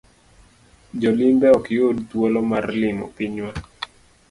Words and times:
Jolimbe 1.01 1.47
ok 1.57 1.65
yud 1.77 1.97
thuolo 2.09 2.39
mar 2.51 2.65
limo 2.81 3.05
pinywa. 3.15 3.51